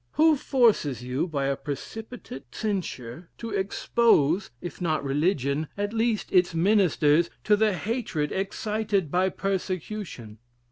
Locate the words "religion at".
5.03-5.93